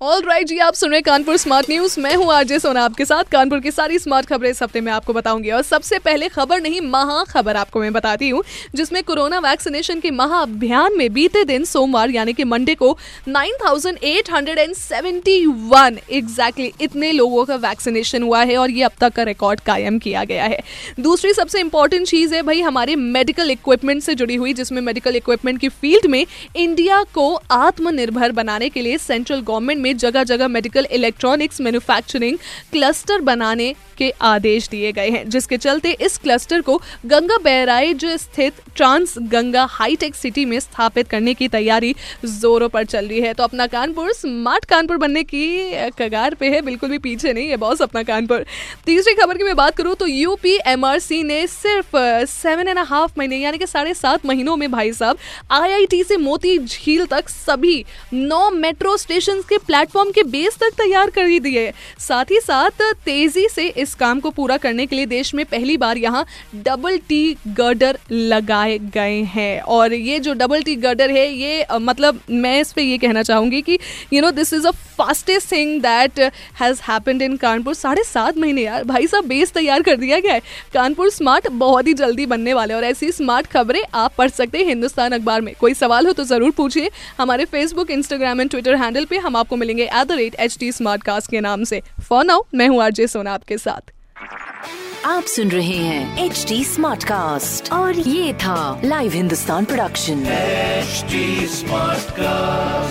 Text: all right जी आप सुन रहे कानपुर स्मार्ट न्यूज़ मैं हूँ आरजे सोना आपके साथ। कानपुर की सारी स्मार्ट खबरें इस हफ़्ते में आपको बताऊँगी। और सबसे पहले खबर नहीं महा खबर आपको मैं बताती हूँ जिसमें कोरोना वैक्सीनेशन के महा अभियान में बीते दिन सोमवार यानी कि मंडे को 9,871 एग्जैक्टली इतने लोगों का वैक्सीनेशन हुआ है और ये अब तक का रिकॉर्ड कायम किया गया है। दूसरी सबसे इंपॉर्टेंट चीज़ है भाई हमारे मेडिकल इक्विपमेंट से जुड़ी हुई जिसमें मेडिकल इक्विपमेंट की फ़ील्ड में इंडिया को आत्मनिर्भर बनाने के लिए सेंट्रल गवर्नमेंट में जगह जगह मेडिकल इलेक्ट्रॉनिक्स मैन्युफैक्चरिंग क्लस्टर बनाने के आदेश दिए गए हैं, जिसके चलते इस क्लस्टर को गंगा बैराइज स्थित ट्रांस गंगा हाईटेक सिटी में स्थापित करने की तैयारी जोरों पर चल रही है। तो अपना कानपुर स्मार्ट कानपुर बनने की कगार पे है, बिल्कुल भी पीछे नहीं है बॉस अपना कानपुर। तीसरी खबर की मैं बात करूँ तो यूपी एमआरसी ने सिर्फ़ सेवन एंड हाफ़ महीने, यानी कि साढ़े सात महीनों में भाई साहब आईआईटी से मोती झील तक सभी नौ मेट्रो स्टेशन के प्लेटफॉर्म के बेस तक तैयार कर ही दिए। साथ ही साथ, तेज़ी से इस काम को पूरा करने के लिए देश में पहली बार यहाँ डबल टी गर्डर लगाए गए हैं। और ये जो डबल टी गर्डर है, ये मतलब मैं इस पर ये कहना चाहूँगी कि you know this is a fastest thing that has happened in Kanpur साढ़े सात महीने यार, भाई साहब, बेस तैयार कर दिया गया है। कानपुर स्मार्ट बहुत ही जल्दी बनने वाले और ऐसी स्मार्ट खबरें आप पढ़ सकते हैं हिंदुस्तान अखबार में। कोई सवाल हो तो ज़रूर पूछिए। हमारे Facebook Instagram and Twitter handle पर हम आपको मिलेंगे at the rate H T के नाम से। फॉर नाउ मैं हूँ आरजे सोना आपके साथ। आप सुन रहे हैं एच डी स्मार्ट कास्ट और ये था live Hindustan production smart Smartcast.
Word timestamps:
all 0.00 0.22
right 0.22 0.46
जी 0.46 0.58
आप 0.58 0.74
सुन 0.74 0.90
रहे 0.90 1.00
कानपुर 1.00 1.36
स्मार्ट 1.36 1.70
न्यूज़ 1.70 2.00
मैं 2.00 2.14
हूँ 2.14 2.32
आरजे 2.32 2.58
सोना 2.58 2.84
आपके 2.84 3.04
साथ। 3.04 3.24
कानपुर 3.32 3.60
की 3.60 3.70
सारी 3.70 3.98
स्मार्ट 3.98 4.26
खबरें 4.26 4.50
इस 4.50 4.62
हफ़्ते 4.62 4.80
में 4.80 4.90
आपको 4.92 5.12
बताऊँगी। 5.12 5.50
और 5.50 5.62
सबसे 5.62 5.98
पहले 5.98 6.28
खबर 6.28 6.60
नहीं 6.60 6.80
महा 6.80 7.24
खबर 7.24 7.56
आपको 7.56 7.80
मैं 7.80 7.92
बताती 7.92 8.28
हूँ 8.28 8.42
जिसमें 8.74 9.02
कोरोना 9.02 9.38
वैक्सीनेशन 9.40 10.00
के 10.00 10.10
महा 10.10 10.38
अभियान 10.38 10.98
में 10.98 11.12
बीते 11.12 11.44
दिन 11.44 11.64
सोमवार 11.64 12.10
यानी 12.10 12.32
कि 12.32 12.44
मंडे 12.44 12.74
को 12.74 12.98
9,871 13.28 15.98
एग्जैक्टली 16.10 16.72
इतने 16.80 17.12
लोगों 17.12 17.44
का 17.44 17.56
वैक्सीनेशन 17.58 18.22
हुआ 18.22 18.42
है 18.42 18.56
और 18.56 18.70
ये 18.70 18.82
अब 18.82 18.92
तक 19.00 19.12
का 19.14 19.22
रिकॉर्ड 19.22 19.60
कायम 19.60 19.98
किया 19.98 20.24
गया 20.24 20.44
है। 20.44 20.58
दूसरी 21.00 21.32
सबसे 21.32 21.60
इंपॉर्टेंट 21.60 22.06
चीज़ 22.06 22.34
है 22.34 22.42
भाई 22.42 22.60
हमारे 22.60 22.96
मेडिकल 22.96 23.50
इक्विपमेंट 23.50 24.02
से 24.02 24.14
जुड़ी 24.14 24.34
हुई 24.34 24.52
जिसमें 24.52 24.82
मेडिकल 24.82 25.16
इक्विपमेंट 25.16 25.60
की 25.60 25.68
फ़ील्ड 25.70 26.06
में 26.06 26.26
इंडिया 26.56 27.02
को 27.14 27.40
आत्मनिर्भर 27.52 28.32
बनाने 28.34 28.68
के 28.68 28.82
लिए 28.82 28.98
सेंट्रल 28.98 29.42
गवर्नमेंट 29.42 29.85
में 29.86 29.96
जगह 29.98 30.24
जगह 30.26 30.48
मेडिकल 30.50 30.86
इलेक्ट्रॉनिक्स 30.92 31.60
मैन्युफैक्चरिंग 31.60 32.38
क्लस्टर 32.72 33.20
बनाने 33.22 33.74
के 33.98 34.10
आदेश 34.22 34.68
दिए 34.68 34.90
गए 34.92 35.10
हैं, 35.10 35.28
जिसके 35.30 35.56
चलते 35.58 35.90
इस 36.02 36.16
क्लस्टर 36.18 36.60
को 36.60 36.76
गंगा 37.06 37.36
बैराइज 37.42 38.04
स्थित 38.20 38.54
ट्रांस 38.76 39.14
गंगा 39.30 39.64
हाईटेक 39.70 40.14
सिटी 40.14 40.44
में 40.44 40.58
स्थापित 40.60 41.08
करने 41.08 41.34
की 41.34 41.48
तैयारी 41.48 41.94
जोरों 42.24 42.68
पर 42.68 42.84
चल 42.86 43.06
रही 43.06 43.20
है। 43.20 43.32
तो 43.34 43.42
अपना 43.44 43.66
कानपुर 43.68 44.12
स्मार्ट 44.14 44.64
कानपुर 44.64 44.96
बनने 44.96 45.22
की 45.24 45.46
कगार 45.98 46.34
पे 46.34 46.50
है, 46.50 46.60
बिल्कुल 46.62 46.90
भी 46.90 46.98
पीछे 46.98 47.32
नहीं 47.32 47.48
है 47.48 47.56
बॉस 47.56 47.82
अपना 47.82 48.02
कानपुर। 48.02 48.44
तीसरी 48.86 49.14
खबर 49.14 49.38
की 49.38 49.44
मैं 49.44 49.56
बात 49.56 49.76
करूँ 49.76 49.94
तो 49.94 50.06
यूपी 50.06 50.56
एमआरसी 50.66 51.22
ने 51.22 51.46
सिर्फ़ 51.46 51.96
सेवन 52.26 52.68
एंड 52.68 52.78
हाफ़ 52.80 53.12
महीने, 53.18 53.36
यानी 53.36 53.58
कि 53.58 53.66
साढ़े 53.66 53.94
सात 53.94 54.26
महीनों 54.26 54.56
में 54.56 54.70
भाई 54.70 54.92
साहब 54.92 55.18
आईआईटी 55.52 56.02
से 56.04 56.16
मोती 56.18 56.58
झील 56.58 57.06
तक 57.06 57.28
सभी 57.28 57.84
नौ 58.12 58.50
मेट्रो 58.52 58.96
स्टेशन 58.98 59.40
के 59.48 59.58
प्लेटफॉर्म 59.76 60.10
के 60.10 60.22
बेस 60.24 60.56
तक 60.58 60.74
तैयार 60.76 61.10
कर 61.10 61.26
ही 61.26 61.38
दिए। 61.40 61.70
साथ 62.00 62.30
ही 62.30 62.38
साथ, 62.40 62.82
तेज़ी 63.04 63.46
से 63.48 63.66
इस 63.68 63.94
काम 63.94 64.20
को 64.20 64.30
पूरा 64.30 64.56
करने 64.56 64.86
के 64.86 64.96
लिए 64.96 65.06
देश 65.06 65.34
में 65.34 65.44
पहली 65.46 65.76
बार 65.76 65.98
यहाँ 65.98 66.24
डबल 66.56 66.96
टी 67.08 67.36
गर्डर 67.48 67.98
लगाए 68.10 68.78
गए 68.94 69.20
हैं। 69.24 69.60
और 69.60 69.94
ये 69.94 70.18
जो 70.18 70.32
डबल 70.34 70.62
टी 70.62 70.76
गर्डर 70.76 71.10
है, 71.10 71.26
ये 71.28 71.66
मतलब 71.72 72.20
मैं 72.30 72.60
इस 72.60 72.72
पर 72.72 72.82
ये 72.82 72.96
कहना 72.98 73.22
चाहूँगी 73.22 73.60
कि 73.62 73.78
you 74.12 74.22
know 74.22 74.30
this 74.30 74.52
is 74.52 74.66
a 74.66 74.70
fastest 74.70 75.50
thing 75.52 75.80
that 75.82 76.20
has 76.60 76.80
happened 76.82 77.22
in 77.22 77.36
Kanpur 77.36 77.74
साढ़े 77.74 78.02
सात 78.04 78.38
महीने 78.38 78.62
यार, 78.62 78.84
भाई 78.84 79.06
साहब, 79.06 79.26
बेस 79.26 79.52
तैयार 79.52 79.82
कर 79.82 79.96
दिया 79.96 80.20
गया 80.20 80.34
है। 80.34 80.40
कानपुर 80.74 81.10
स्मार्ट 81.10 81.48
बहुत 81.50 81.86
ही 81.86 81.94
जल्दी 81.94 82.26
बनने 82.26 82.54
वाले 82.54 82.74
और 82.74 82.84
ऐसी 82.84 83.10
स्मार्ट 83.12 83.46
खबरें 83.48 83.82
आप 83.94 84.14
पढ़ 84.18 84.30
सकते 84.30 84.58
हैं 84.58 84.66
हिंदुस्तान 84.66 85.12
अखबार 85.12 85.40
में। 85.40 85.54
कोई 85.60 85.74
सवाल 85.74 86.06
हो 86.06 86.12
तो 86.12 86.24
ज़रूर 86.24 86.50
पूछिए। 86.56 86.90
हमारे 87.18 87.44
Facebook 87.46 87.90
Instagram 87.90 88.40
and 88.40 88.50
Twitter 88.50 88.74
handle 88.76 89.04
पर 89.04 89.18
हम 89.18 89.36
आपको 89.36 89.56
मिलेंगे 89.66 89.84
at 89.84 90.06
the 90.06 90.12
rate 90.12 90.34
H 90.34 90.56
T 90.60 90.70
के 91.30 91.40
नाम 91.40 91.64
से। 91.64 91.82
फॉर 92.08 92.24
नाउ 92.24 92.42
मैं 92.54 92.68
हूँ 92.68 92.82
आरजे 92.82 93.06
सोना 93.06 93.32
आपके 93.34 93.58
साथ। 93.58 93.92
आप 95.04 95.24
सुन 95.24 95.48
रहे 95.48 95.76
हैं 95.76 96.24
एच 96.24 96.44
डी 96.48 96.64
स्मार्ट 96.64 97.04
कास्ट 97.04 97.72
और 97.72 97.98
ये 97.98 98.34
था 98.34 98.80
live 98.84 99.12
Hindustan 99.12 99.64
production 99.64 100.24
smart 100.24 102.06
Smartcast. 102.06 102.85